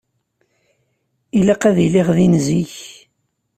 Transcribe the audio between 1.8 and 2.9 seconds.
iliɣ din zik.